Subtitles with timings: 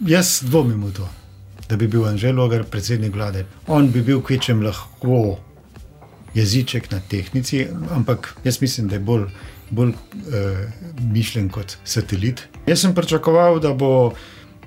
[0.00, 1.08] jaz dvomim v to,
[1.68, 3.46] da bi bil Anžel Logar predsednik vlade.
[3.66, 5.38] On bi bil kvečem lahko
[6.34, 9.24] jeziček na tehnici, ampak jaz mislim, da je bolj,
[9.70, 9.96] bolj uh,
[11.00, 12.44] mišljen kot satelit.
[12.66, 14.12] Jaz sem pričakoval, da bo,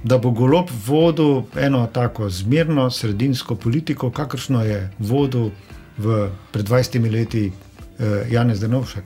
[0.04, 5.52] da bo golob vodil eno tako zmerno, sredinsko politiko, kakršno je vodil
[5.98, 9.04] v, pred 20 leti uh, Janez Denovšek.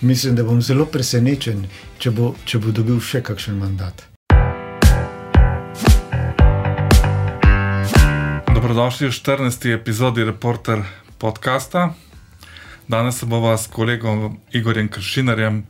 [0.00, 1.66] Mislim, da bom zelo presenečen,
[1.98, 4.06] če bo, če bo dobil še kakšen mandat.
[8.68, 9.80] Dobrodošli v 14.
[9.80, 10.84] epizodi Reporter
[11.16, 11.96] podcasta.
[12.84, 15.64] Danes se bomo s kolegom Igorjem Kršinarjem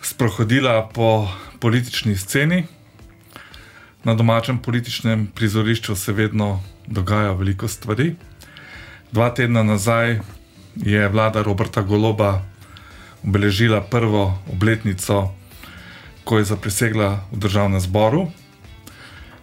[0.00, 1.28] sprohodila po
[1.60, 2.64] politični sceni.
[4.08, 8.16] Na domačem političnem prizorišču se vedno dogaja veliko stvari.
[9.12, 10.20] Dva tedna nazaj
[10.80, 12.40] je vlada Roberta Goloba
[13.20, 15.28] obeležila prvo obletnico,
[16.24, 18.32] ko je zaprisegla v državnem zboru.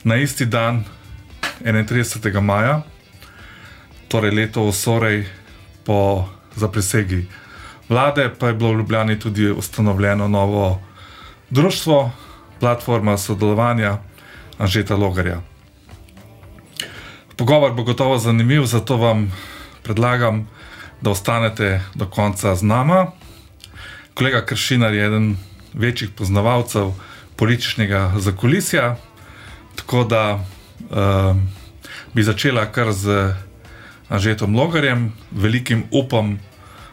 [0.03, 0.81] Na isti dan,
[1.63, 2.41] 31.
[2.41, 2.81] maja,
[4.07, 5.25] torej leto osorej
[5.85, 7.27] po zaprisegi
[7.89, 10.81] vlade, pa je bilo v Ljubljani tudi ustanovljeno novo
[11.49, 12.11] društvo,
[12.59, 13.97] platforma sodelovanja
[14.57, 15.41] Anžeta Logarja.
[17.35, 19.31] Pogovor bo gotovo zanimiv, zato vam
[19.83, 20.47] predlagam,
[21.01, 23.11] da ostanete do konca z nama.
[24.13, 25.37] Kolega Kršinar je eden
[25.73, 26.91] večjih poznavalcev
[27.35, 28.95] političnega zakulisja,
[29.75, 30.45] tako da
[30.89, 31.35] uh,
[32.13, 33.33] bi začela kar z
[34.09, 36.39] Anžetom Logarjem, velikim upom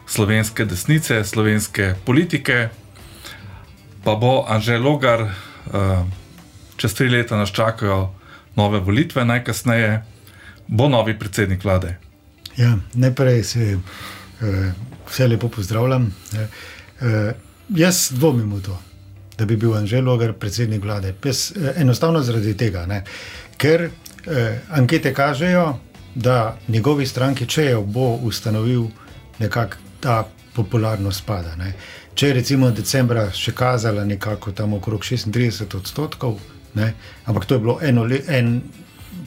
[0.07, 2.69] slovenske desnice, slovenske politike.
[4.03, 5.31] Pa bo Anžel Logar, uh,
[6.77, 8.15] čez tri leta nas čakajo
[8.55, 10.03] nove volitve, najkasneje
[10.67, 11.97] bo novi predsednik vlade.
[12.57, 14.71] Ja, najprej se uh,
[15.09, 16.13] vse lepo pozdravljam.
[16.33, 17.31] Uh,
[17.69, 18.79] jaz dvomim v to,
[19.39, 21.13] da bi bil Anžel Logar predsednik vlade.
[21.21, 23.03] Pes, uh, enostavno zaradi tega, ne?
[23.57, 23.93] ker uh,
[24.75, 25.79] ankete kažejo,
[26.15, 28.87] da njegovi stranki, če jo bo ustanovil,
[29.39, 30.23] nekako ta
[30.55, 31.55] popularnost pada.
[31.55, 31.73] Ne?
[32.15, 36.39] Če je recimo decembra še kazala nekako tam okrog 36 odstotkov,
[36.75, 36.93] ne?
[37.25, 38.61] ampak to je bilo eno, en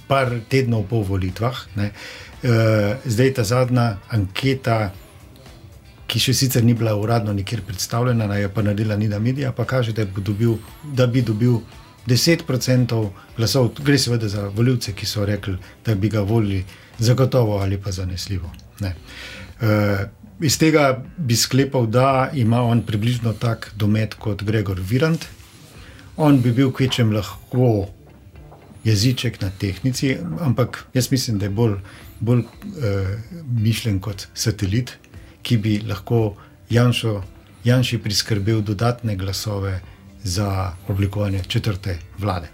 [0.08, 1.86] par tednov po volitvah, uh,
[3.04, 4.90] zdaj ta zadnja anketa
[6.12, 9.94] ki še sicer ni bila uradno nikjer predstavljena, je pa naredila Nida Media, pa kaže,
[9.96, 11.60] da, dobil, da bi dobil
[12.06, 12.98] 10%
[13.36, 13.70] glasov.
[13.80, 15.56] Gre seveda za voljivce, ki so rekli,
[15.86, 16.64] da bi ga volili
[16.98, 18.50] zagotovo ali pa zanesljivo.
[18.82, 20.02] Uh,
[20.40, 25.24] iz tega bi sklepal, da ima on približno tak domet kot Gregor Virant.
[26.16, 27.88] On bi bil kvečem lahko
[28.84, 31.78] jeziček na tehnici, ampak jaz mislim, da je bolj,
[32.20, 33.14] bolj uh,
[33.62, 34.98] mišljen kot satelit
[35.42, 36.34] ki bi lahko
[36.70, 37.22] Janšo,
[37.64, 39.80] Janši priskrbel dodatne glasove
[40.22, 42.48] za oblikovanje četrte vlade.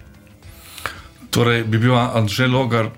[1.31, 2.91] Torej, bi bil Anžel Logar,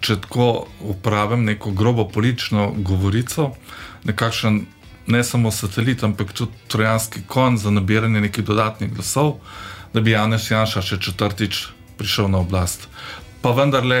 [0.00, 3.52] če tako upravim neko grobo politično govorico,
[4.04, 4.66] nekakšen
[5.06, 9.36] ne samo satelit, ampak tudi trojanski kon za nabiranje nekih dodatnih glasov,
[9.94, 12.88] da bi Janeš Janša še četrtič prišel na oblast.
[13.42, 14.00] Pa vendarle,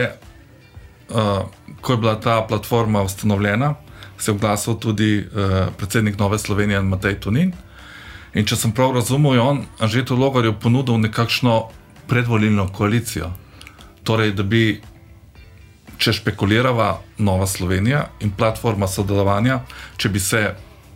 [1.08, 1.46] uh,
[1.80, 3.74] ko je bila ta platforma ustanovljena,
[4.18, 7.52] se je oglasil tudi uh, predsednik Nove Slovenije Matej Tunin.
[8.34, 11.68] In če sem prav razumel, je on Anžetu Logarju ponudil nekakšno
[12.08, 13.30] predvolilno koalicijo.
[14.04, 14.80] Torej, da bi,
[15.98, 19.62] če špekulirava Nova Slovenija in platforma sodelovanja,
[19.96, 20.42] če bi se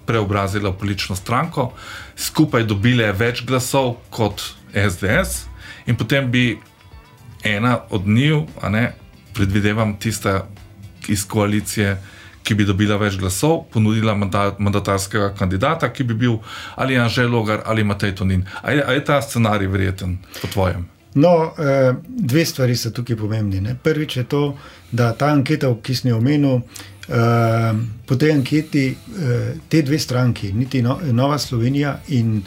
[0.07, 1.71] preobrazila v politično stranko,
[2.17, 4.43] skupaj dobile več glasov kot
[4.75, 5.47] SDS,
[5.87, 6.59] in potem bi
[7.47, 8.51] ena od njih,
[9.35, 10.47] predvidevam, tista
[11.09, 11.97] iz koalicije,
[12.43, 16.39] ki bi dobila več glasov, ponudila mandatarskega kandidata, ki bi bil
[16.77, 18.47] ali Anžel Logar ali Matej Tonin.
[18.63, 20.89] Ali je, je ta scenarij verjeten po tvojem?
[21.15, 23.61] No, eh, dve stvari so tukaj pomembni.
[23.61, 23.75] Ne?
[23.83, 24.57] Prvič je to,
[24.93, 26.61] da ta anketa, ki si jo omenil,
[27.09, 27.73] eh,
[28.07, 32.43] po tej anketi eh, te dve stranki, niti no, Nova Slovenija in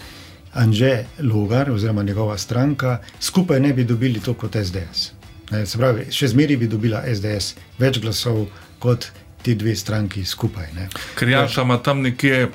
[0.54, 5.12] Anže Logar, oziroma njegova stranka, skupaj ne bi dobili to kot SDS.
[5.52, 5.66] Ne?
[5.66, 8.46] Se pravi, še zmeraj bi dobila SDS več glasov
[8.80, 9.10] kot
[9.44, 10.72] ti dve stranki skupaj.
[10.76, 10.90] Ne.
[11.20, 12.50] Ker Janša ima tam nekje,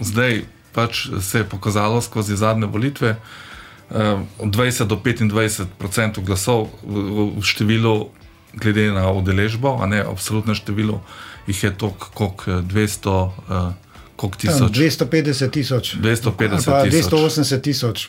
[0.00, 0.42] zdaj
[0.74, 7.42] pač se je pokazalo skozi zadnje volitve, eh, od 20 do 25 odstotkov glasov v,
[7.42, 8.10] številu,
[8.54, 11.02] glede na udeležbo, a ne absolutno število,
[11.46, 13.83] jih je toliko kot 200.
[14.14, 14.70] Eh, Koliko tisoč?
[14.70, 15.94] 250 tisoč.
[15.94, 17.10] 250 tisoč.
[17.10, 18.08] 280 tisoč.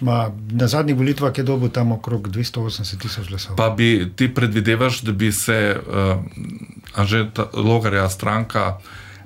[0.52, 3.56] Na zadnjih volitvah je dobil tam okrog 280 tisoč glasov.
[3.56, 5.78] Pa bi ti predvidevaš, da bi se
[6.98, 8.78] uh, že ta logarja stranka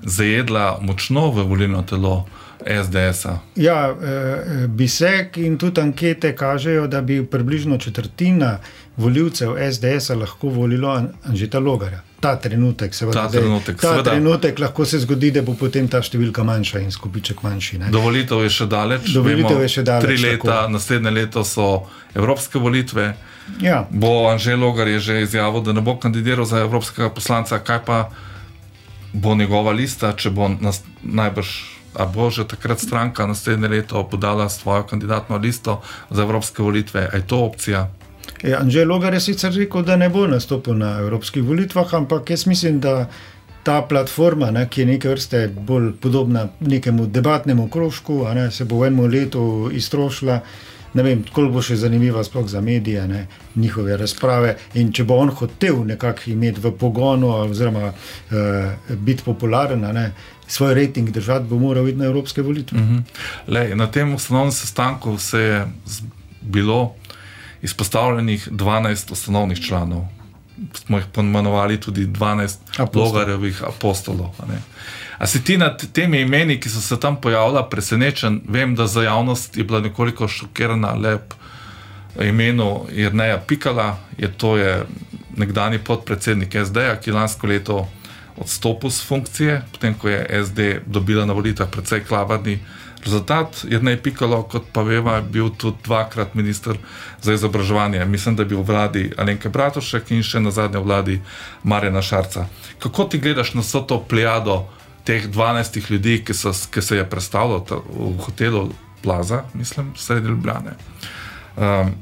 [0.04, 2.26] zajedla močno v volilno telo
[2.64, 3.40] SDS-a?
[3.56, 8.60] Ja, uh, bi se in tudi ankete kažejo, da bi približno četrtina
[8.98, 12.09] voljivcev SDS lahko volilo Anžeta Logarja.
[12.20, 14.12] Ta trenutek, seveda, ta, trenutek, ta seveda.
[14.12, 17.80] trenutek lahko se zgodi, da bo potem ta številka manjša in skupiček manjši.
[17.80, 17.92] Ne?
[17.96, 19.08] Dovolitev je še daleč.
[19.16, 20.04] Dovolitev Vemo, je še daleč.
[20.04, 20.74] Tri leta, tako.
[20.76, 21.68] naslednje leto so
[22.16, 23.14] evropske volitve.
[23.64, 23.86] Ja.
[23.90, 28.00] Bo Anžel Logar je že izjavil, da ne bo kandidiral za evropskega poslanca, kaj pa
[29.14, 31.80] bo njegova lista, če bo nas, najbrž.
[31.98, 35.82] A bo že takrat stranka naslednje leto podala svojo kandidatno listo
[36.12, 37.10] za evropske volitve?
[37.14, 37.90] Je to opcija?
[38.44, 42.46] E, Anžel Logar je sicer rekel, da ne bo nastopil na evropskih volitvah, ampak jaz
[42.48, 43.10] mislim, da
[43.64, 48.80] ta platforma, ne, ki je neke vrste bolj podobna nekemu debatnemu krožku, ne, se bo
[48.80, 50.40] v enem letu iztrošila.
[50.94, 54.56] Ne vem, koliko bo še zanimiva, sploh za medije, ne, njihove razprave.
[54.82, 60.08] In če bo on hotel nekako imeti v pogonu, oziroma uh, biti popularen, ne,
[60.48, 62.80] svoj rejting držati, bo moral iti na evropske volitve.
[62.80, 63.04] Mm -hmm.
[63.54, 65.68] Lej, na tem ustanovnem sestanku se je
[66.42, 66.96] bilo
[67.62, 70.06] izpostavljenih 12 ustanovnih članov.
[70.74, 73.04] Smo jih pomenovali tudi 12 Apostol.
[73.04, 74.30] logarjevih apostolov.
[74.40, 74.62] a ne.
[75.18, 78.42] A si ti nad temi imeni, ki so se tam pojavila, presenečen?
[78.48, 81.34] Vem, da za javnost je bila nekoliko šokirana lep
[82.22, 84.86] imenu Jrneja Pikala, je to je
[85.38, 87.88] nekdani podpredsednik SD-ja, ki lansko leto
[88.38, 92.60] odstopil z funkcije, potem ko je SD dobila na volitvah precej klavrni
[93.04, 93.66] rezultat.
[93.70, 96.78] Jrnej Pikalo, kot pa veva, je bil tudi dvakrat minister
[97.22, 98.06] za izobraževanje.
[98.06, 101.22] Mislim, da je bil v vladi Alenke Bratošek in še na zadnji vladi
[101.64, 102.48] Marjana Šarca.
[102.80, 104.68] Kako ti gledaš na vso to plejado
[105.04, 108.70] teh 12 ljudi, ki, so, ki se je predstavilo ta- v hotelu
[109.04, 110.76] Plaza, mislim, sredi Ljubljane?
[111.58, 111.96] Um,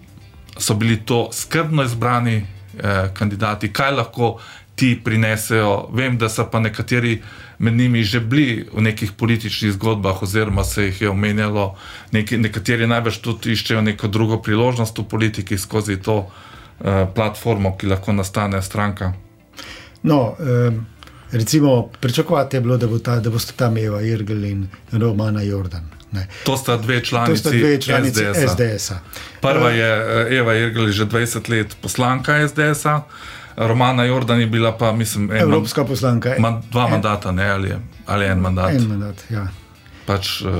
[0.58, 4.40] so bili to skrbno izbrani eh, kandidati, kaj lahko
[4.76, 5.90] ti prinesejo.
[5.94, 7.22] Vem, da so pa nekateri
[7.60, 11.76] med njimi že bili v nekih političnih zgodbah, oziroma se jih je omenjalo,
[12.12, 17.88] neki, nekateri najbrž tudi iščejo neko drugo priložnost v politiki skozi to eh, platformo, ki
[17.88, 19.14] lahko nastane stranka.
[20.04, 20.86] No, um,
[21.32, 25.90] recimo, pričakovati je bilo, da, bo ta, da boste tam Eva Irgl in Romana Jordan.
[26.12, 26.28] Ne.
[26.44, 28.54] To sta dve članici, sta dve članici SDS-a.
[28.54, 29.00] SDS-a.
[29.42, 33.02] Prva je eh, Eva Irgl, že 20 let poslanka SDS-a,
[33.58, 36.36] Romana Jordan je bila pa, mislim, en, Evropska poslanka.
[36.40, 37.74] man, dva mandata, ne, ali,
[38.06, 38.72] ali en mandat.
[38.72, 39.48] En mandat, ja.
[40.06, 40.52] Pač, uh,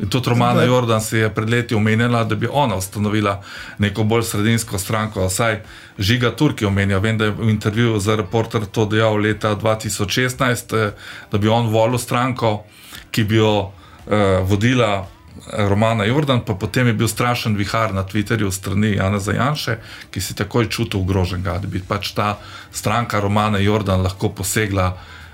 [0.00, 3.40] in tudi Romana Da- Jordan si je pred leti omenjala, da bi ona ustanovila
[3.78, 5.28] neko bolj sredinsko stranko.
[5.30, 5.60] Saj
[5.98, 10.90] Žiga Turki omenja, vem, da je v intervjuju za reporter to dejal leta 2016, eh,
[11.32, 12.64] da bi on volil stranko,
[13.10, 14.12] ki bi jo uh,
[14.42, 15.21] vodila eh,
[15.52, 19.78] Romana Jordan, pa potem je bil strašen vihar na Twitterju strani Jana Zajanše,
[20.10, 22.38] ki si takoj čutil ogroženega, da bi pač ta
[22.72, 24.92] stranka Romana Jordan lahko posegla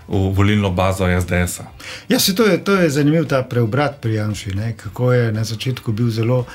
[0.09, 1.69] v volilno bazo SDS-a.
[2.09, 4.73] Ja, se to, je, je zanimiv ta preobrat pri Janši, ne?
[4.77, 6.49] kako je na začetku bil zelo uh,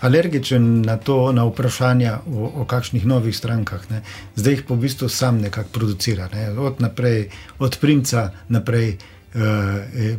[0.00, 3.90] alergičen na to, na vprašanja o, o kakšnih novih strankah.
[3.90, 4.02] Ne?
[4.36, 6.28] Zdaj jih pa v bistvu sam nekako producira.
[6.34, 6.50] Ne?
[6.54, 8.98] Od, naprej, od Primca naprej.
[9.32, 10.18] Uh,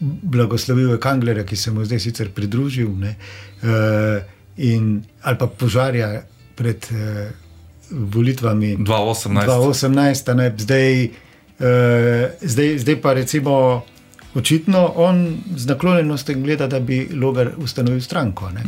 [0.00, 3.14] blagoslovil je Kanglerja, ki se mu je zdaj sicer pridružil, ne,
[3.62, 4.20] uh,
[4.56, 6.22] in, ali pa požarja
[6.54, 7.30] pred uh,
[7.90, 9.46] volitvami 2018.
[9.48, 13.56] 2018, a ne, zdaj, uh, zdaj, zdaj pa recimo
[14.34, 18.50] očitno on z naklonjenostjo gleda, da bi Logar ustanovil stranko.
[18.50, 18.64] Ne.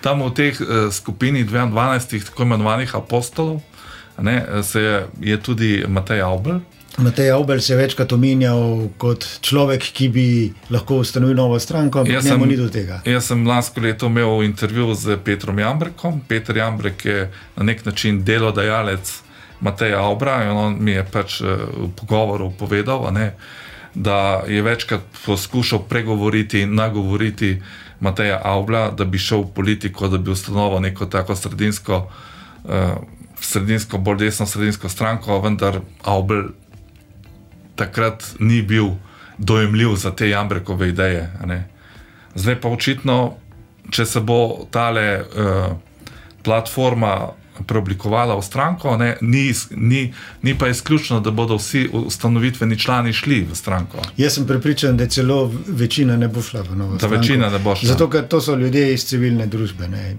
[0.00, 3.60] Tam v teh uh, skupini 12 tako imenovanih apostolov
[4.22, 6.60] ne, eh, se je, je tudi Matej Aubel.
[6.98, 10.24] Matej Aubel se je večkrat omenjal kot človek, ki bi
[10.70, 13.00] lahko ustanovil novo stranko, ampak njemu sem- ni do tega.
[13.04, 16.20] Jaz sem lansko leto imel intervju z Petrom Jambrekom.
[16.28, 19.22] Peter Jambrek je na nek način delodajalec
[19.60, 21.44] Mateja Aubra in on mi je pač eh,
[21.76, 23.34] v pogovoru povedal, ne,
[23.94, 27.62] da je večkrat poskušal pregovoriti in nagovoriti
[28.00, 32.06] Mateja Aubla, da bi šel v politiko, da bi ustanovil neko tako sredinsko,
[32.64, 32.70] uh,
[33.40, 36.42] sredinsko bolj desno sredinsko stranko, vendar Aubel
[37.78, 38.96] takrat ni bil
[39.38, 41.28] dojemljiv za te Jambrekove ideje.
[42.34, 43.18] Zdaj pa očitno,
[43.90, 45.76] če se bo tale uh,
[46.42, 50.12] platforma preoblikovala v stranko, ne, ni, ni,
[50.42, 53.98] ni pa izključno, da bodo vsi ustanovitveni člani šli v stranko.
[54.16, 57.16] Jaz sem prepričan, da celo večina ne bo šla v novo Da stranko.
[57.16, 57.88] večina ne bo šla.
[57.88, 59.88] Zato, ker to so ljudje iz civilne družbe.
[59.88, 60.16] Ne.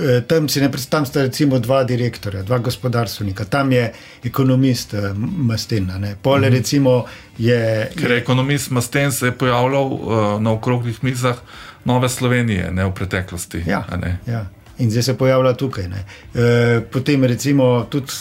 [0.00, 3.92] E, Tam, si ne, pred- tam sta recimo dva direktorja, dva gospodarstvenika, tam je
[4.24, 5.90] ekonomist Mastin.
[5.90, 6.16] a ne.
[6.16, 6.52] Pole Mhm.
[6.52, 7.04] recimo
[7.38, 7.90] je.
[7.96, 10.00] Ker je ekonomist Masten se je pojavljal uh,
[10.40, 11.36] na okroglih mizah
[11.84, 13.62] Nove Slovenije, ne v preteklosti.
[13.66, 14.18] Ja, ne.
[14.26, 14.46] ja.
[14.80, 15.88] In zdaj se pojavlja tukaj.
[15.88, 16.04] ne.
[16.34, 18.12] E, potem, recimo, tudi,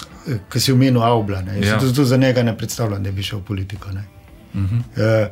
[0.49, 1.59] ki si omenil Avbla, ne.
[1.59, 1.79] Ja.
[1.79, 3.91] tudi za njega ne predstavljam, da bi šel v politiko.
[3.91, 4.03] ne.
[4.97, 5.29] E,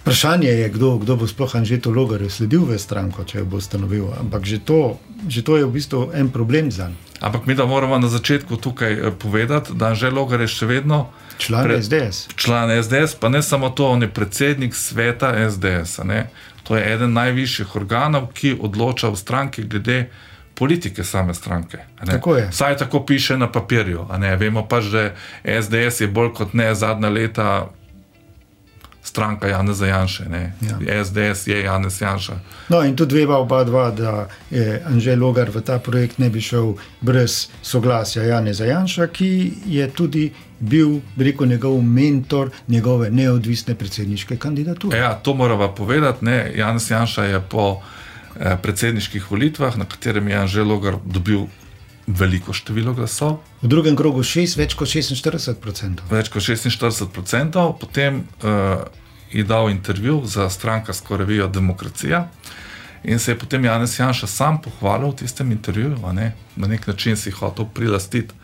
[0.00, 4.08] vprašanje je, kdo, kdo bo sploh Anžetu Logarju sledil v stranko, če jo bo ustanovil.
[4.16, 4.98] Ampak že to,
[5.28, 6.98] že to je v bistvu en problem za njega.
[7.20, 11.06] Ampak mi da moramo na začetku tukaj eh, povedati, da Anžel Logar je še vedno
[11.38, 12.34] član Pre- SDS.
[12.34, 16.00] član SDS, pa ne samo to, on je predsednik sveta SDS.
[16.62, 20.10] To je eden najvišjih organov, ki odloča v stranki glede
[20.54, 21.78] politike same stranke.
[22.06, 22.38] Tako.
[22.50, 24.06] Vsaj tako piše na papirju.
[24.38, 25.10] Vemo pa, da
[25.62, 27.68] SDS je bolj kot ne zadnja leta
[29.02, 30.24] stranka Janeza Janše.
[30.28, 30.52] ne.
[30.60, 31.04] Ja.
[31.04, 32.32] SDS je Janez Janša.
[32.68, 36.40] No, in tudi veva oba dva, da je Anžel Logar v ta projekt ne bi
[36.40, 43.74] šel brez soglasja Janeza Janša, ki je tudi bil, bi rekel, njegov mentor njegove neodvisne
[43.74, 44.98] predsedniške kandidature.
[44.98, 46.24] Ja, to moramo povedati.
[46.24, 46.52] Ne.
[46.56, 48.01] Janez Janša je po eh,
[48.36, 51.46] predsedniških volitvah, na katerem je Anžel Logar dobil
[52.06, 56.10] veliko število glasov, V drugem krogu šest, več kot 46 odstotkov.
[56.10, 58.82] več kot 46%, potem uh,
[59.30, 62.28] je dal intervju za strankarsko revijo Demokracija.
[63.04, 66.34] In se je potem Janez Janša sam pohvalil v tistem intervjuju, ne?
[66.56, 68.34] na nek način si hotel prilastiti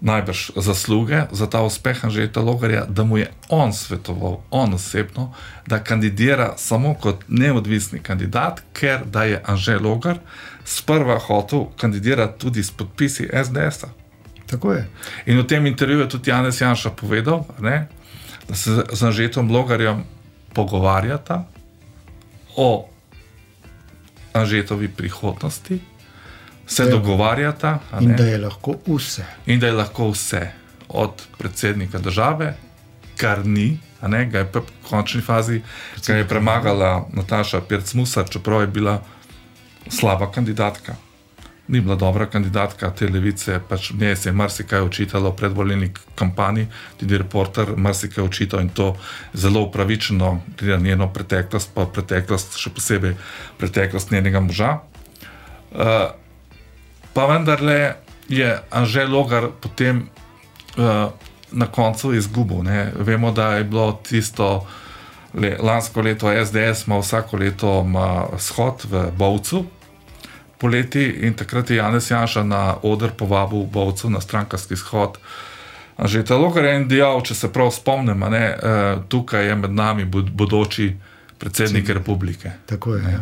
[0.00, 5.32] najbrž zasluge za ta uspeh Anžeta Logarja, da mu je on svetoval, on osebno,
[5.66, 10.18] da kandidira samo kot neodvisni kandidat, ker da je Anžel Logar
[10.64, 13.88] sprva hotel kandidirati tudi s podpisi SDS-a.
[14.46, 14.88] Tako je.
[15.26, 17.88] In v tem intervjuju je tudi Janez Janša povedal, ne,
[18.48, 20.04] da se z- z Anžetom Logarjem
[20.52, 21.44] pogovarjata
[22.56, 22.88] o
[24.32, 25.80] Anžetovi prihodnosti,
[26.70, 26.90] se Ja.
[26.90, 29.24] dogovarjata In da je lahko vse.
[29.46, 30.50] in da je lahko vse,
[30.88, 32.54] od predsednika države,
[33.16, 35.62] kar ni, ne, ga je v končni fazi
[36.06, 39.02] ga je premagala Nataša Pirc-Musar, čeprav je bila
[39.88, 40.94] slaba kandidatka.
[41.68, 46.66] Ni bila dobra kandidatka te levice, pač njej se je marsikaj očitalo v predvolilni kampanji,
[46.96, 48.96] tudi reporter marsikaj očital in to
[49.34, 53.14] zelo upravičeno, glede na njeno preteklost, pa preteklost, še posebej
[53.58, 54.78] preteklost njenega moža.
[55.70, 56.19] Uh,
[57.14, 57.94] pa vendarle
[58.28, 60.08] je Anžel Logar potem
[60.76, 61.10] uh,
[61.52, 62.62] na koncu izgubil.
[62.62, 62.92] Ne.
[62.96, 64.66] Vemo, da je bilo tisto
[65.34, 69.64] le, lansko leto SDS, ima vsako leto ima shod v Bovcu
[70.60, 75.18] poleti in takrat je Janez Janša na oder povabil Bovcu na strankarski shod.
[75.96, 80.04] Anžeta Logar je en dejal, če se prav spomnim, ne, uh, tukaj je med nami
[80.04, 80.92] bodoči
[81.38, 82.52] predsednik republike.
[82.66, 83.12] Tako je.
[83.12, 83.20] Ja.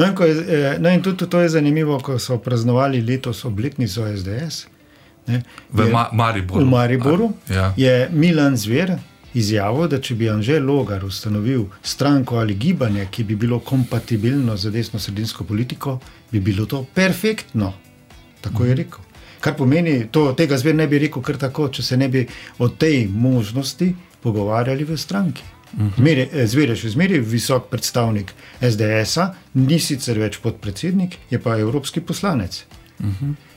[0.00, 4.06] No, in je, eh, no, in tudi to je zanimivo, ko so praznovali letos obletnico
[4.08, 4.66] SDS.
[5.26, 6.60] Ne, V je- Ma Mariboru.
[6.60, 7.74] V Mariboru Ja.
[7.76, 8.94] je Milan Zver
[9.32, 14.70] izjavil, da če bi Anžel Logar ustanovil stranko ali gibanje, ki bi bilo kompatibilno z
[14.70, 15.98] desno-sredinsko politiko,
[16.32, 17.72] bi bilo to perfektno.
[18.40, 18.98] Tako je rekel.
[19.40, 22.26] Kar pomeni, to, tega zver ne bi rekel kar tako, če se ne bi
[22.58, 23.92] o tej možnosti
[24.22, 25.42] pogovarjali v stranki.
[25.96, 31.58] Zmeri, eh, zver je še zmeraj visok predstavnik SDS-a, ni sicer več podpredsednik, je pa
[31.58, 32.64] evropski poslanec.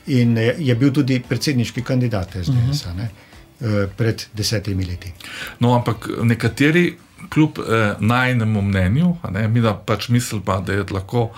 [0.06, 5.12] In eh, je bil tudi predsedniški kandidat SDS-a ne, eh, pred desetimi leti.
[5.60, 6.94] No, ampak nekateri,
[7.32, 11.30] kljub eh, najnemu mnenju, ne, mi da pač mislimo, da je lahko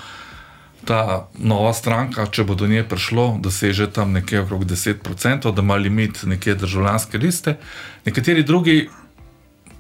[0.87, 5.75] ta nova stranka, če bo do nje prišlo, doseže tam nekje okrog 10%, da ima
[5.75, 7.57] limit neke državljanske liste.
[8.05, 8.89] Nekateri drugi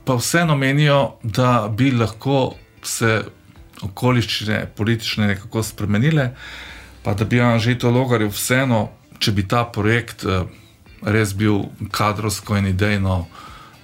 [0.07, 3.25] pa vseeno menijo, da bi lahko se
[3.83, 6.31] okoliščine politične nekako spremenile,
[7.03, 10.47] pa da bi Anžeto Logarju vseeno, če bi ta projekt eh,
[11.03, 13.25] res bil kadrovsko in idejno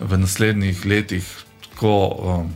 [0.00, 1.26] v naslednjih letih
[1.66, 2.54] tako um,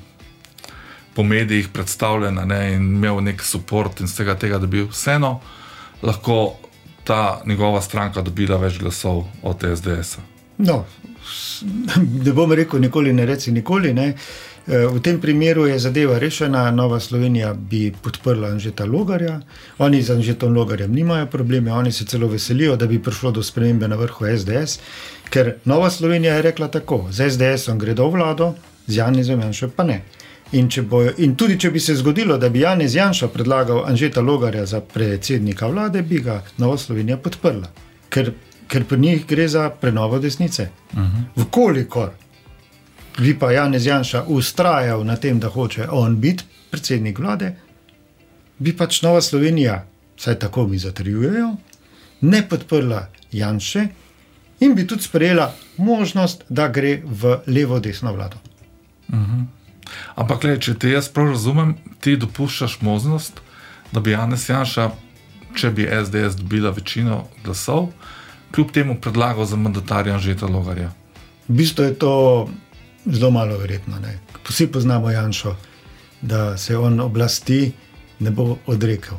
[1.14, 5.40] po medijih predstavljen ne, in imel nek podpor in z tega, tega, da bi vseeno
[6.02, 6.56] lahko
[7.04, 10.35] ta njegova stranka dobila več glasov od SDS-a.
[10.58, 10.84] No,
[12.24, 13.94] ne bom rekel, nikoli ne reci nikoli.
[13.94, 14.14] Ne.
[14.66, 16.70] Eh, V tem primeru je zadeva rešena.
[16.70, 19.40] Nova Slovenija bi podprla Anžeta Logarja.
[19.78, 23.88] Oni z Anžetom Logarjem nimajo probleme, oni se celo veselijo, da bi prišlo do spremembe
[23.88, 24.78] na vrhu SDS,
[25.30, 28.54] ker Nova Slovenija je rekla tako: z SDS-om gredo v vlado,
[28.86, 30.02] z Janezom Janšo pa ne.
[30.52, 34.66] In, bojo, in tudi, če bi se zgodilo, da bi Janez Janša predlagal Anžeta Logarja
[34.66, 37.70] za predsednika vlade, bi ga Nova Slovenija podprla.
[38.08, 38.32] Ker,
[38.68, 40.68] ker pri njih gre za prenovo desnice.
[40.92, 41.22] Uh -huh.
[41.36, 42.10] Vkolikor
[43.18, 47.56] bi pa Janez Janša ustrajal na tem, da hoče on biti predsednik vlade,
[48.58, 51.56] bi pač Nova Slovenija, vsaj tako mi zatrjujejo,
[52.20, 53.86] ne podprla Janše
[54.60, 58.36] in bi tudi sprejela možnost, da gre v levo-desno vlado.
[60.16, 63.40] Ampak, le, če te jaz prav razumem, ti dopuščaš možnost,
[63.92, 64.90] da bi Janez Janša,
[65.56, 67.90] če bi SDS dobila večino glasov,
[68.54, 70.90] kljub temu predlagal za mandatarja Žeta Logarja.
[71.48, 72.12] V bistvu je to
[73.06, 73.98] zelo malo verjetno.
[74.00, 74.18] Ne.
[74.48, 75.56] Vsi poznamo Janšo,
[76.20, 77.72] da se on oblasti
[78.18, 79.18] ne bo odrekel.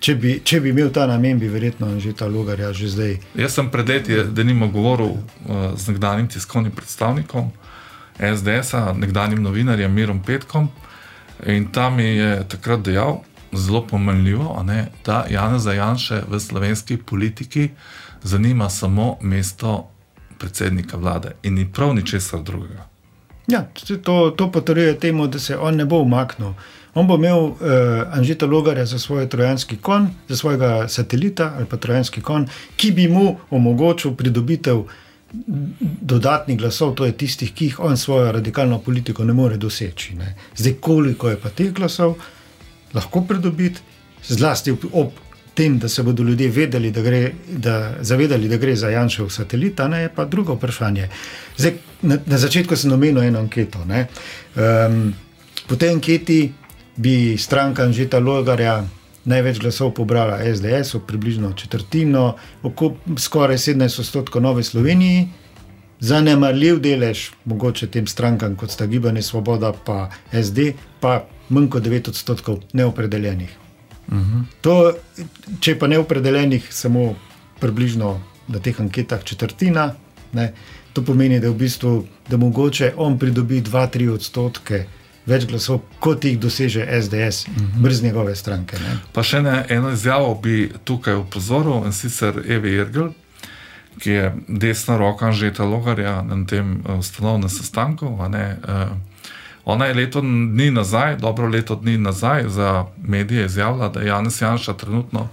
[0.00, 3.14] če, bi, če bi imel ta namen, bi verjetno že ta logarja že zdaj.
[3.38, 7.50] Jaz sem pred leti, da nimo govoril uh, z nekdanjim tiskovnim predstavnikom
[8.16, 10.70] SDS-a, nekdanjim novinarjem Mirom Petkom.
[11.46, 13.20] In tam je takrat dejal,
[13.52, 17.70] zelo pomenljivo, ne, da Janez Zajanše v slovenski politiki
[18.22, 19.88] zanima samo mesto
[20.38, 22.86] predsednika vlade in ni prav ničesar drugega.
[23.46, 23.68] Ja,
[24.02, 26.52] to, to potrjuje temu, da se on ne bo umaknil.
[26.94, 27.56] On bo imel uh,
[28.12, 33.08] Anžita Logarja za svoj trojanski kon, za svojega satelita ali pa trojanski kon, ki bi
[33.08, 34.82] mu omogočil pridobitev
[36.00, 40.14] dodatnih glasov, to je tistih, ki jih on svojo radikalno politiko ne more doseči.
[40.14, 40.34] Ne.
[40.56, 42.14] Zdaj, koliko je pa teh glasov,
[42.94, 43.80] lahko pridobiti,
[44.28, 45.12] zlasti ob
[45.56, 49.80] tem, da se bodo ljudje vedeli, da gre, da, zavedali, da gre za Janšev satelit,
[49.88, 51.08] ne je pa drugo vprašanje.
[51.56, 51.72] Zdaj,
[52.02, 53.80] na, na začetku sem omenil eno anketo.
[53.86, 55.14] Um,
[55.68, 56.52] po tej anketi
[56.96, 58.84] bi stranka Anžeta Logarja
[59.24, 62.36] največ glasov pobrala SDS, približno četrtino,
[63.18, 65.26] skoraj 17 odstotkov Nove Slovenije.
[66.00, 72.12] Zanemarljiv delež, mogoče tem strankam, kot sta Gibanje Svoboda, pa SD, pa manj kot 9
[72.12, 73.65] odstotkov neopredeljenih.
[74.08, 74.42] Uh -huh.
[74.60, 74.94] to,
[75.60, 77.14] če pa neopredeljenih, samo
[77.60, 79.94] približno na teh anketah četrtina,
[80.32, 80.52] ne,
[80.92, 84.86] to pomeni, da, v bistvu, da mogoče on pridobi 2-3 odstotke
[85.26, 87.82] več glasov, kot jih doseže SDS, uh -huh.
[87.82, 88.78] brez njegove stranke.
[88.78, 88.98] Ne.
[89.12, 93.08] Pa še ne, eno izjavo bi tukaj upozoril in sicer Evi Irgl.
[93.98, 98.06] Ki je desna roka Žeta Logarja na tem uh, ustanovnem sestanku.
[98.06, 98.28] Uh,
[99.66, 104.40] Ona je leto dni nazaj, dobro leto dni nazaj, za medije izjavila, da je Janes
[104.40, 105.28] Janša trenutno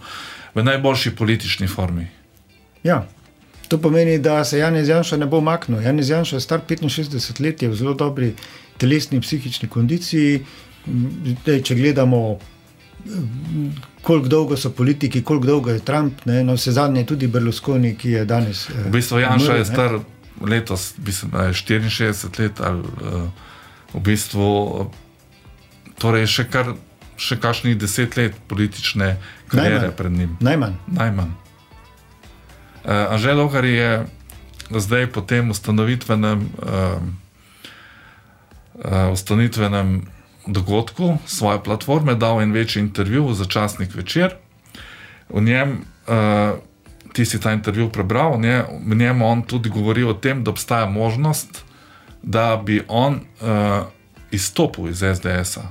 [0.55, 2.07] v najboljši politični formi.
[2.83, 3.07] Ja,
[3.67, 5.81] to pomeni, da se Janes Janša ne bo umaknil.
[5.81, 8.33] Janes Janša je star 65 let, je v zelo dobri
[8.77, 10.41] telesni in psihični kondiciji.
[11.45, 12.39] Dej, če gledamo,
[14.01, 18.17] koliko dolgo so politiki, koliko dolgo je Trump, ne, no vse zadnje tudi Berlusconi, ki
[18.17, 18.65] je danes.
[18.85, 19.99] V bistvu Janša je star
[20.41, 22.81] letos, mislim, 64 let ali.
[22.81, 23.51] Uh,
[23.93, 24.89] v bistvu
[26.01, 26.73] torej še kar
[27.17, 30.37] še kakšnih deset let politične karijere pred njim.
[30.41, 30.75] Najmanj.
[30.87, 31.31] Najmanj.
[32.83, 34.05] Uh, Anžel Logar je
[34.73, 36.99] zdaj po tem ustanovitvenem, uh,
[38.73, 40.01] uh, ustanovitvenem
[40.47, 44.35] dogodku svoje platforme dal en večji intervju za časnik večer.
[45.29, 46.59] V njem, uh,
[47.13, 48.35] ti si ta intervju prebral,
[48.85, 51.63] v njem on tudi govori o tem, da obstaja možnost,
[52.23, 53.85] da bi on uh,
[54.31, 55.61] izstopil iz SDS-a.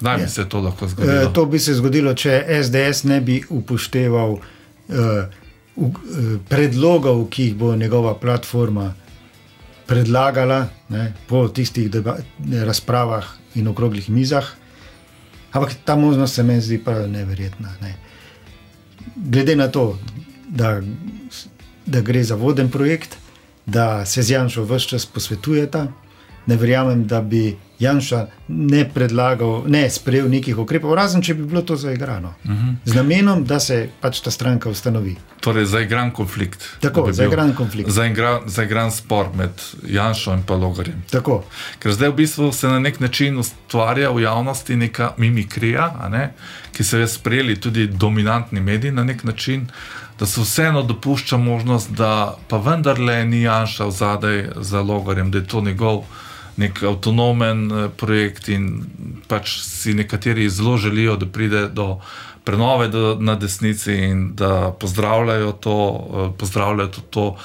[0.00, 1.22] Kdaj bi se to lahko zgodilo?
[1.22, 4.40] E, to bi se zgodilo, če SDS ne bi upošteval uh,
[5.76, 5.98] uh,
[6.48, 8.92] predlogov, ki jih bo njegova platforma
[9.86, 11.90] predlagala ne, po tistih
[12.64, 14.46] razpravah in okroglih mizah.
[15.52, 17.72] Ampak ta možnost se mi zdi pa neverjetna.
[17.80, 17.94] Ne.
[19.16, 19.98] Glede na to,
[20.48, 20.80] da,
[21.86, 23.16] da gre za voden projekt,
[23.66, 25.86] da se z Janšo vse čas posvetujeta,
[26.46, 31.60] ne verjamem, da bi Janša ne predlagal, ne sprejel nekih ukrepov, razen če bi bilo
[31.62, 32.34] to zaigrano.
[32.44, 32.68] Uh mhm.
[32.68, 32.74] -huh.
[32.84, 35.16] Z namenom, da se pač ta stranka ustanovi.
[35.40, 36.64] Torej, zaigran konflikt.
[36.80, 37.90] Tako, zaigran konflikt.
[37.90, 39.50] Zaigran, zaigran spor med
[39.86, 41.02] Janšo in Logarjem.
[41.10, 41.44] Tako.
[41.78, 46.32] Ker zdaj v bistvu se na nek način ustvarja v javnosti neka mimikrija, ne,
[46.72, 49.68] ki so jo sprejeli tudi dominantni mediji na nek način
[50.18, 55.38] da se vseeno dopušča možnost, da pa vendarle ni Janša v zadaj za logarjem, da
[55.38, 56.04] je to njegov
[56.56, 58.84] nek avtonomen eh, projekt in
[59.28, 61.98] pač si nekateri zelo želijo, da pride do
[62.44, 65.76] prenove do, na desnici in da pozdravljajo to,
[66.14, 67.36] eh, pozdravljajo to, to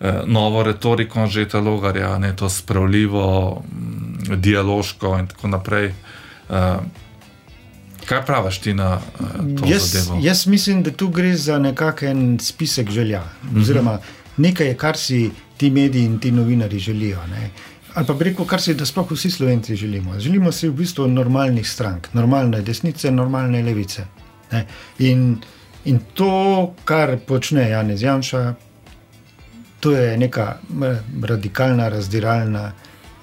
[0.00, 5.94] eh, novo retoriko Žeta Logarja, ne to spravljivo, mm, dialoško in tako naprej.
[8.10, 9.26] Kaj praviš ti na uh,
[9.58, 9.66] to?
[9.70, 13.22] Jaz, jaz mislim, da tu gre za nekakšen spisek želja.
[13.22, 13.60] -huh.
[13.60, 13.98] Oziroma,
[14.36, 17.26] nekaj, kar si ti mediji in ti novinari želijo.
[17.26, 17.50] Ne.
[17.94, 20.20] Ali pa reko, kar si, da sploh vsi slovenci želimo.
[20.20, 24.04] Želimo si v bistvu normalnih strank, normalne desnice, normalne levice.
[24.98, 25.36] In,
[25.84, 28.54] in to, kar počne Janez Janša,
[29.80, 30.58] to je neka
[31.22, 32.72] radikalna, razdiralna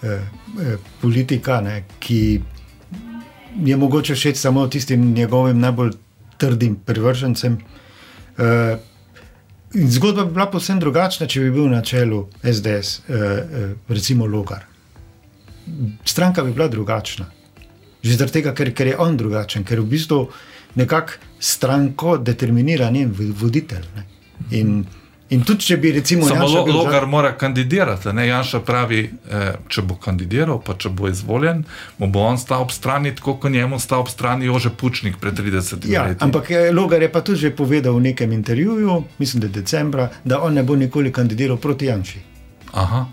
[0.04, 2.42] eh, eh, politika, ne, ki
[3.66, 5.92] je mogoče všeč samo tistim njegovim najbolj
[6.38, 7.58] trdim privržencem.
[8.38, 8.44] Uh,
[9.74, 14.66] zgodba bi bila povsem drugačna, če bi bil na čelu SDS, uh, uh, recimo Logar.
[16.06, 17.26] Stranka bi bila drugačna.
[18.04, 20.28] Že zaradi tega, ker, ker je on drugačen, ker v bistvu
[20.78, 23.90] nekako stranko determinira njen voditelj.
[23.96, 24.06] Ne?
[24.52, 24.86] In
[25.30, 28.08] In tudi, če bi recimo Samo Janša lo, bil za- Logar mora kandidirati.
[28.10, 28.28] Ne?
[28.28, 31.66] Janša pravi, eh, če bo kandidiral, pa če bo izvoljen,
[31.98, 35.34] mu bo on stal ob strani, tako kot njemu stal ob strani Jože Pučnik pred
[35.34, 36.24] 30 Ja, leti.
[36.24, 40.40] ampak eh, Logar je pa tudi že povedal v nekem intervjuju, mislim, da decembra, da
[40.40, 42.20] on ne bo nikoli kandidiral proti Janši.
[42.74, 43.06] Aha,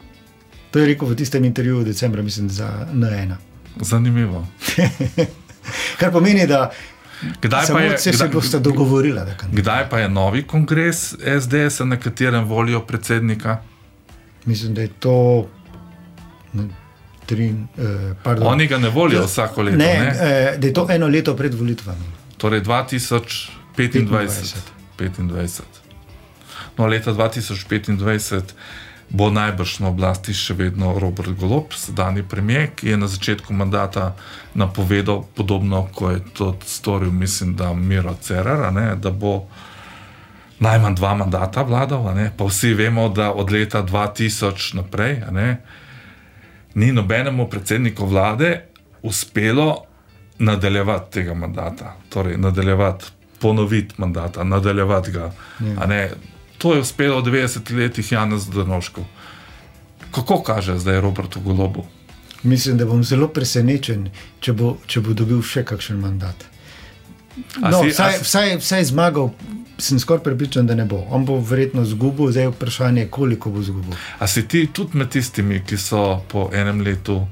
[0.70, 3.34] To je rekel v tistem intervjuju decembra, mislim, za N1.
[3.80, 4.46] zanimivo.
[5.98, 6.70] Kar pomeni, da
[7.40, 9.20] Kdaj samo pa je, se, se boste dogovorili,
[9.52, 13.58] kdaj pa je novi kongres SDS, na katerem volijo predsednika?
[14.44, 15.48] Mislim, da je to.
[17.26, 18.46] Tri, eh, pardon.
[18.46, 19.76] Oni ga ne volijo vsako leto.
[19.76, 22.04] ne, Ne, eh, da je to eno leto pred volitvami.
[22.36, 23.48] Torej 2025.
[24.98, 25.62] 25.
[26.78, 28.42] No, leta 2025
[29.10, 34.14] bo najbrž na oblasti še vedno Robert Golob, sedajni premijer, ki je na začetku mandata
[34.54, 39.46] napovedal podobno, kot je to storil, mislim, da Miro Cerar, ne, da bo
[40.58, 42.14] najmanj dva mandata vladal.
[42.14, 42.30] ne.
[42.36, 45.60] Pa vsi vemo, da od leta 2000 naprej ne,
[46.74, 48.64] ni nobenemu predsedniku vlade
[49.02, 49.84] uspelo
[50.38, 53.04] nadaljevati tega mandata, torej nadaljevati,
[53.40, 55.32] ponoviti mandata, nadaljevati ga.
[55.78, 56.10] a ne.
[56.64, 59.04] To je uspelo v 90 letih Janez Drnoškov.
[60.10, 61.84] Kako kaže zdaj Robertu Golobu?
[62.42, 64.08] Mislim, da bom zelo presenečen,
[64.40, 66.44] če bo, če bo dobil še kakšen mandat.
[67.58, 69.28] A No, si- vsaj, si- vsaj, vsaj zmagal,
[69.76, 71.04] sem skoraj prepričan, da ne bo.
[71.10, 73.92] On bo verjetno zgubil, zdaj je vprašanje, koliko bo zgubil.
[74.18, 77.26] A si ti tudi med tistimi, ki so po enem letu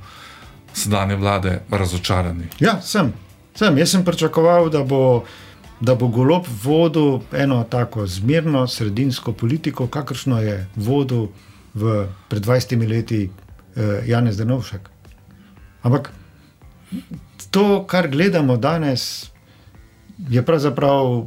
[0.74, 2.52] sedanje vlade razočarani?
[2.58, 3.12] Ja, sem.
[3.54, 3.78] sem.
[3.78, 5.24] Jaz sem pričakoval, da bo,
[5.82, 11.28] da bo golob vodil eno tako zmerno, sredinsko politiko, kakršno je vodil
[11.74, 11.96] v,
[12.28, 14.86] pred 20 leti eh, Janez Denovšek.
[15.82, 16.12] Ampak
[17.50, 19.30] to, kar gledamo danes,
[20.20, 21.26] je pravzaprav.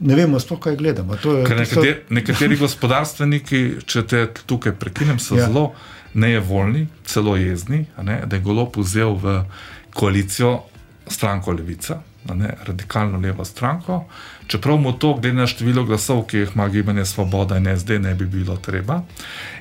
[0.00, 1.14] Ne vemo, sploh kaj gledamo.
[1.14, 5.46] Je, Ker to so- nekateri, nekateri gospodarstveniki, če te tukaj prekinem, so Ja.
[5.46, 5.72] zelo
[6.14, 9.44] nejevoljni, celo jezni, ne, da je golo vzel v
[9.92, 10.60] koalicijo
[11.06, 14.04] stranko Levica, a ne, radikalno levo stranko,
[14.46, 18.14] čeprav mu to, glede na število glasov, ki jih ima gibanje Svoboda in SD, ne
[18.14, 19.02] bi bilo treba.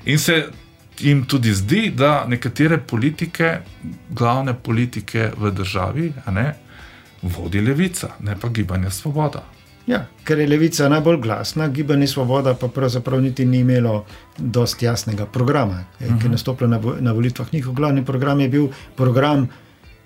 [0.06, 0.46] In se
[1.00, 3.60] jim tudi zdi, da nekatere politike,
[4.10, 6.54] glavne politike v državi, ne,
[7.22, 9.44] vodi Levica, ne pa gibanje Svoboda.
[9.88, 14.06] Ja, ker je levica najbolj glasna, gibanje Svoboda pa pravzaprav niti ni imelo
[14.38, 16.20] dosti jasnega programa, uh -huh.
[16.20, 17.54] ki je nastopil na, na volitvah.
[17.54, 19.48] Njihov glavni program je bil program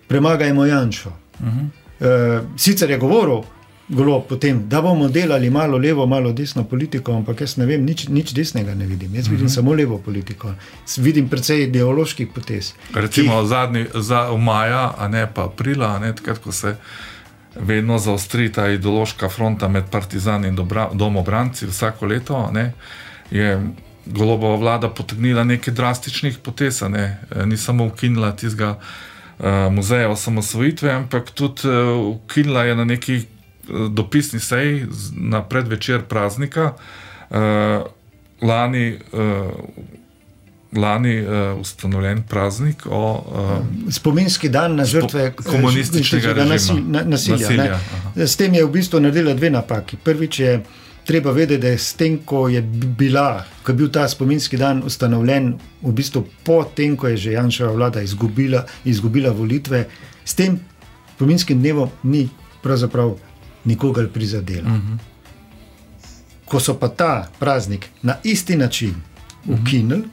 [0.07, 1.09] Premagajmo Janšo.
[1.09, 1.67] Uh -huh.
[2.01, 3.43] E, sicer je govoril
[3.91, 8.07] golo potem, da bomo delali malo levo, malo desno politiko, ampak jaz ne vem, nič,
[8.07, 9.15] nič desnega ne vidim.
[9.15, 9.55] Jaz vidim uh -huh.
[9.55, 10.53] samo levo politiko.
[10.97, 12.73] Vidim precej ideoloških potez.
[12.93, 16.75] Recimo zadnji, za maja, a ne pa aprila, ne, takrat, ko se
[17.55, 22.73] vedno zaostri ta ideološka fronta med partizani in dobra, domobranci vsako leto, ne,
[23.31, 23.67] je
[24.05, 28.79] golobova vlada potegnila nekaj drastičnih potez, ne, E, ni samo ukinila tistega
[29.69, 31.73] muzeja osamosvojitve, ampak tudi uh,
[32.07, 33.25] ukinila je na neki uh,
[33.89, 36.73] dopisni seji z- na predvečer praznika.
[37.29, 37.37] Uh,
[38.41, 39.51] lani uh,
[40.73, 41.27] lani uh,
[41.59, 43.23] ustanovljen praznik o
[43.85, 46.45] uh, Spominski dan na žrtve eh, komunističnega režima.
[46.47, 47.37] nasi- na- nasilja.
[47.39, 47.79] Nasilja.
[48.17, 49.97] S tem je v bistvu naredila dve napaki.
[49.97, 50.63] Prvič je
[51.05, 54.57] treba vedeti, da je s tem, ko je bi- bila, ko je bil ta spominski
[54.57, 59.87] dan ustanovljen, v bistvu po tem, ko je že Janševa vlada izgubila, izgubila volitve,
[60.25, 60.59] s tem
[61.15, 62.29] spominskim dnevom ni
[62.63, 63.17] pravzaprav
[63.65, 64.69] nikogar prizadela.
[64.69, 64.97] Uh -huh.
[66.45, 68.95] Ko so pa ta praznik na isti način
[69.47, 70.03] ukinili,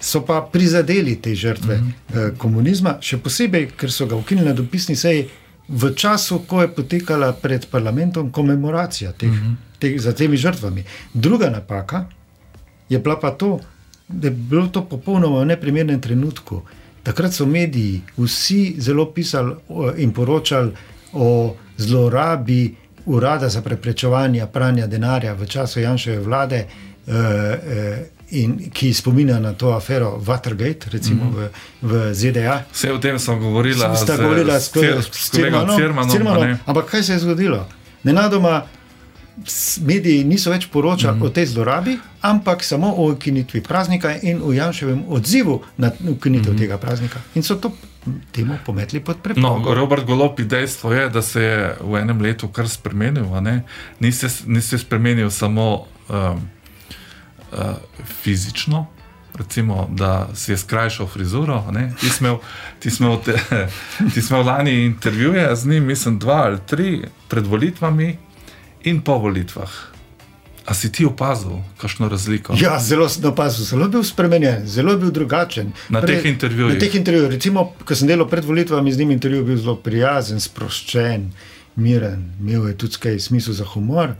[0.00, 2.28] so pa prizadeli te žrtve mm -hmm.
[2.28, 5.28] eh, komunizma, še posebej, ker so ga ukinili na dopisni seji
[5.68, 9.78] v času, ko je potekala pred parlamentom komemoracija teh, mm -hmm.
[9.78, 10.84] teh, za temi žrtvami.
[11.14, 12.06] Druga napaka
[12.88, 13.60] je bila pa to,
[14.08, 16.62] da je bilo to popolnoma v neprimernem trenutku.
[17.02, 19.54] Takrat so mediji vsi zelo pisali
[19.96, 20.72] in poročali
[21.12, 22.74] o zlorabi
[23.06, 26.66] urada za preprečevanje pranja denarja v času Janševe vlade.
[27.06, 31.48] Eh, eh, In ki spominja na to afero Watergate, recimo mm -hmm.
[31.82, 32.64] v, v ZDA.
[32.72, 35.76] Vse o tem smo govorila, Sta govorila s, s, s, Cirmanom.
[36.10, 36.40] Cirmanom.
[36.40, 36.58] ne.
[36.66, 37.68] Ampak kaj se je zgodilo?
[38.02, 38.66] Nenadoma
[39.80, 41.26] mediji niso več poročali mm -hmm.
[41.26, 46.56] o tej zlorabi, ampak samo o ukinitvi praznika in o Janševem odzivu na ukinitev mm
[46.56, 46.60] -hmm.
[46.60, 47.20] tega praznika.
[47.34, 47.72] In so to
[48.32, 49.74] temu pometli pod No, preprogo.
[49.74, 53.26] Robert Golopi, dejstvo je, da se je v enem letu kar spremenil.
[54.00, 56.48] Ni se, ni se spremenil samo um,
[57.56, 58.86] uh, fizično,
[59.34, 61.64] recimo, da si je skrajšal frizuro.
[61.72, 61.92] ne.
[62.00, 62.38] Ti si imel,
[62.78, 63.32] ti si imel, te,
[64.14, 68.18] ti si imel lani intervjuje z njim, mislim, dva ali tri pred volitvami
[68.84, 69.70] in po volitvah.
[70.66, 72.54] A si ti opazil, kakšno razliko?
[72.58, 75.70] Ja, zelo sem opazil, zelo je bil spremenjen, zelo je bil drugačen.
[75.88, 76.74] Na Pre, teh intervjujih.
[76.74, 80.42] Na teh intervjujih, recimo, ko sem delal pred volitvami z njim, intervju bil zelo prijazen,
[80.42, 81.30] sproščen,
[81.78, 84.16] miren, imel je tudi kaj smisel za humor.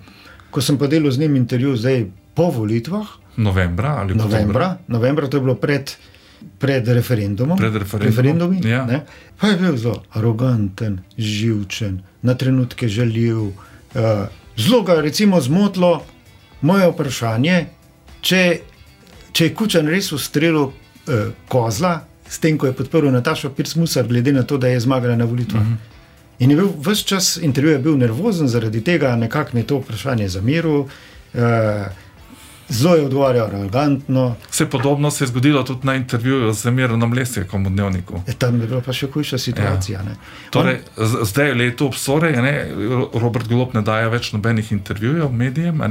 [0.55, 2.07] Ko sem pa delal z njim intervju zdaj
[2.39, 5.97] po volitvah, novembra ali novembra, novembra, to je bilo pred.
[6.59, 8.85] Pred referendumom, pred referendumi, ja.
[9.41, 13.39] pa je bil zelo aroganten, živčen, na trenutke žaljiv.
[13.41, 16.05] Uh, zelo ga je zmotilo
[16.61, 17.67] moje vprašanje,
[18.21, 18.43] če,
[19.33, 24.33] če je Kučan res ustrelil uh, kozla, s tem, ko je podporil Natašo Pirsmusar, glede
[24.33, 25.63] na to, da je zmagala na volitvah.
[25.63, 25.75] Uh mhm.
[25.75, 25.95] -huh.
[26.39, 30.29] In je bil vse čas intervjuja bil nervozen zaradi tega, nekako mi je to vprašanje
[30.29, 30.81] zamiril.
[30.81, 30.91] Uh,
[32.69, 34.35] Zelo je odgovarjal, arogantno.
[34.51, 38.23] Vse podobno se je zgodilo tudi na intervjuju z Mirom Lesjekom v Dnevniku.
[38.27, 40.01] E, tam je bila pa še hujša situacija.
[40.03, 40.17] Ja.
[40.51, 41.27] Torej, On...
[41.27, 42.33] Zdaj je leto obsore,
[43.15, 45.83] Robert Golop ne daje več nobenih intervjujev medijem,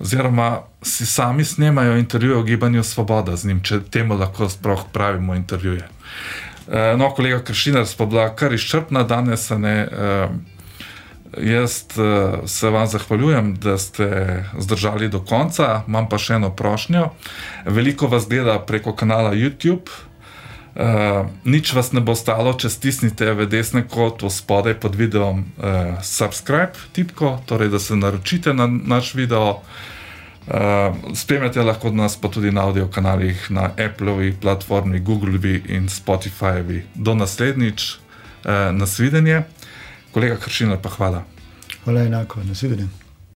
[0.00, 5.34] oziroma si sami snemajo intervjuje o gibanju Svoboda z njim, če temu lahko sploh pravimo
[5.34, 5.86] intervjuje.
[6.68, 9.50] E, no, kolega Kršinar, pa bila kar izčrpna danes.
[9.50, 10.26] Ne, e,
[11.40, 15.82] Jaz uh, se vam zahvaljujem, da ste zdržali do konca.
[15.88, 17.08] Imam pa še eno prošnjo.
[17.64, 19.88] Veliko vas gleda preko kanala YouTube.
[20.72, 26.00] Uh, nič vas ne bo stalo, če stisnite v desni kot spodaj pod videom uh,
[26.00, 29.60] subscribe tipko, torej da se naročite na naš video.
[30.48, 36.82] Uh, spremljate lahko nas pa tudi na audio kanalih na Appleovi platformi, Googleovi in Spotifyjevi.
[36.94, 37.92] Do naslednjič,
[38.44, 39.42] uh, nasvidenje.
[40.12, 41.24] Kolega Kršina, pa hvala.
[41.84, 43.01] Hvala enako, nasvidenje.